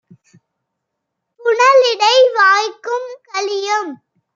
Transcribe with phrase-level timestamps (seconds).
[1.39, 3.91] புனலிடை வாய்க்கும் கலியும்